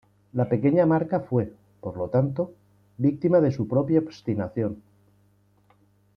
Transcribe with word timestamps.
La 0.33 0.49
pequeña 0.49 0.87
marca 0.87 1.19
fue, 1.19 1.53
por 1.79 1.95
lo 1.95 2.09
tanto, 2.09 2.55
víctima 2.97 3.39
de 3.39 3.51
su 3.51 3.67
propia 3.67 3.99
obstinación. 3.99 4.81